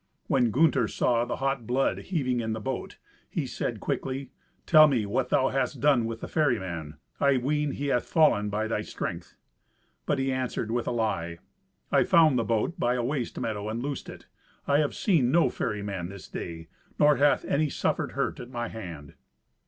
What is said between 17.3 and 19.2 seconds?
any suffered hurt at my hand."